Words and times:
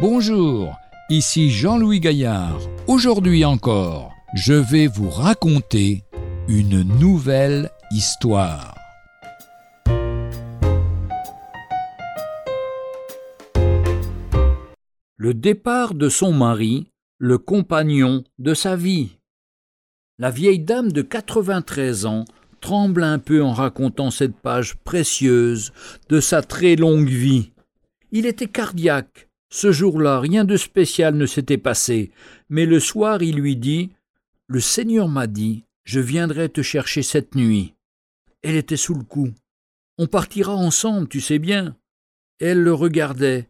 Bonjour, 0.00 0.78
ici 1.10 1.50
Jean-Louis 1.50 2.00
Gaillard. 2.00 2.58
Aujourd'hui 2.86 3.44
encore, 3.44 4.14
je 4.32 4.54
vais 4.54 4.86
vous 4.86 5.10
raconter 5.10 6.04
une 6.48 6.82
nouvelle 6.98 7.68
histoire. 7.90 8.74
Le 15.18 15.34
départ 15.34 15.92
de 15.92 16.08
son 16.08 16.32
mari, 16.32 16.86
le 17.18 17.36
compagnon 17.36 18.24
de 18.38 18.54
sa 18.54 18.76
vie. 18.76 19.18
La 20.18 20.30
vieille 20.30 20.60
dame 20.60 20.92
de 20.92 21.02
93 21.02 22.06
ans 22.06 22.24
tremble 22.62 23.02
un 23.02 23.18
peu 23.18 23.42
en 23.42 23.52
racontant 23.52 24.10
cette 24.10 24.36
page 24.36 24.76
précieuse 24.76 25.74
de 26.08 26.20
sa 26.20 26.40
très 26.40 26.74
longue 26.74 27.10
vie. 27.10 27.52
Il 28.12 28.24
était 28.24 28.48
cardiaque. 28.48 29.29
Ce 29.50 29.72
jour-là, 29.72 30.20
rien 30.20 30.44
de 30.44 30.56
spécial 30.56 31.16
ne 31.16 31.26
s'était 31.26 31.58
passé, 31.58 32.12
mais 32.48 32.66
le 32.66 32.78
soir 32.78 33.20
il 33.20 33.36
lui 33.36 33.56
dit 33.56 33.90
Le 34.46 34.60
Seigneur 34.60 35.08
m'a 35.08 35.26
dit 35.26 35.64
Je 35.84 35.98
viendrai 35.98 36.48
te 36.48 36.62
chercher 36.62 37.02
cette 37.02 37.34
nuit. 37.34 37.74
Elle 38.42 38.54
était 38.54 38.76
sous 38.76 38.94
le 38.94 39.02
coup. 39.02 39.30
On 39.98 40.06
partira 40.06 40.54
ensemble, 40.54 41.08
tu 41.08 41.20
sais 41.20 41.40
bien. 41.40 41.76
Elle 42.38 42.62
le 42.62 42.72
regardait. 42.72 43.48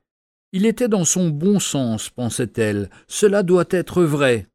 Il 0.53 0.67
était 0.67 0.89
dans 0.89 1.05
son 1.05 1.29
bon 1.29 1.61
sens, 1.61 2.09
pensait-elle. 2.09 2.91
Cela 3.07 3.43
doit 3.43 3.69
être 3.71 4.03
vrai. 4.03 4.49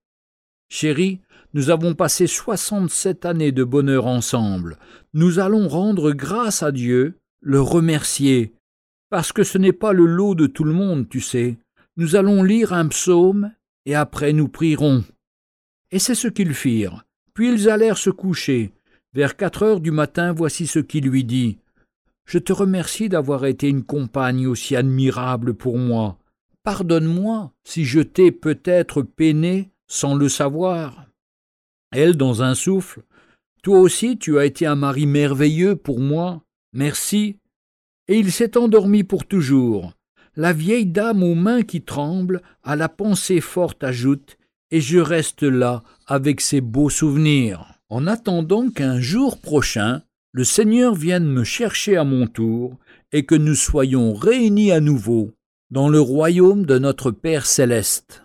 Chérie, 0.68 1.22
nous 1.54 1.70
avons 1.70 1.94
passé 1.94 2.28
soixante-sept 2.28 3.24
années 3.24 3.54
de 3.54 3.64
bonheur 3.64 4.08
ensemble. 4.08 4.78
Nous 5.14 5.40
allons 5.40 5.70
rendre 5.70 6.12
grâce 6.12 6.64
à 6.64 6.74
Dieu, 6.74 7.20
le 7.40 7.62
remercier, 7.62 8.55
parce 9.16 9.32
que 9.32 9.46
ce 9.46 9.58
n'est 9.58 9.72
pas 9.72 9.94
le 9.94 10.06
lot 10.06 10.36
de 10.36 10.46
tout 10.46 10.66
le 10.66 10.74
monde, 10.74 11.08
tu 11.08 11.22
sais. 11.22 11.58
Nous 11.96 12.18
allons 12.18 12.44
lire 12.44 12.74
un 12.74 12.90
psaume, 12.90 13.50
et 13.86 13.96
après 13.96 14.34
nous 14.34 14.50
prierons. 14.50 15.06
Et 15.90 16.00
c'est 16.00 16.16
ce 16.16 16.28
qu'ils 16.28 16.54
firent. 16.54 17.06
Puis 17.34 17.50
ils 17.50 17.70
allèrent 17.70 17.98
se 17.98 18.10
coucher. 18.10 18.74
Vers 19.14 19.38
quatre 19.38 19.64
heures 19.64 19.80
du 19.80 19.92
matin, 19.92 20.34
voici 20.34 20.68
ce 20.68 20.80
qu'il 20.80 21.06
lui 21.06 21.24
dit. 21.24 21.60
Je 22.26 22.40
te 22.40 22.52
remercie 22.52 23.08
d'avoir 23.08 23.46
été 23.46 23.70
une 23.70 23.86
compagne 23.86 24.48
aussi 24.48 24.76
admirable 24.76 25.54
pour 25.54 25.78
moi. 25.78 26.20
Pardonne-moi 26.64 27.54
si 27.64 27.86
je 27.86 28.02
t'ai 28.02 28.34
peut-être 28.34 29.02
peiné 29.02 29.72
sans 29.88 30.16
le 30.16 30.28
savoir. 30.28 31.06
Elle, 31.94 32.18
dans 32.18 32.44
un 32.44 32.54
souffle, 32.54 33.02
Toi 33.64 33.80
aussi 33.80 34.18
tu 34.18 34.38
as 34.38 34.44
été 34.44 34.66
un 34.66 34.76
mari 34.76 35.06
merveilleux 35.06 35.78
pour 35.78 36.02
moi. 36.02 36.44
Merci. 36.74 37.38
Et 38.08 38.20
il 38.20 38.32
s'est 38.32 38.58
endormi 38.58 39.04
pour 39.04 39.26
toujours. 39.26 39.94
La 40.36 40.54
vieille 40.54 40.86
dame 40.86 41.24
aux 41.24 41.36
mains 41.36 41.62
qui 41.62 41.82
tremblent, 41.82 42.42
à 42.64 42.76
la 42.76 42.90
pensée 42.90 43.42
forte 43.42 43.84
ajoute, 43.84 44.38
et 44.72 44.82
je 44.82 45.00
reste 45.00 45.44
là 45.44 45.84
avec 46.08 46.42
ces 46.42 46.62
beaux 46.62 46.90
souvenirs. 46.90 47.74
En 47.90 48.08
attendant 48.08 48.70
qu'un 48.70 49.00
jour 49.00 49.40
prochain, 49.40 50.02
le 50.32 50.44
Seigneur 50.44 50.94
vienne 50.94 51.26
me 51.26 51.44
chercher 51.44 51.96
à 51.96 52.04
mon 52.04 52.28
tour, 52.28 52.78
et 53.12 53.26
que 53.26 53.36
nous 53.36 53.56
soyons 53.56 54.14
réunis 54.14 54.72
à 54.72 54.82
nouveau 54.82 55.32
dans 55.72 55.90
le 55.90 56.00
royaume 56.00 56.66
de 56.66 56.78
notre 56.78 57.12
Père 57.12 57.46
céleste. 57.46 58.25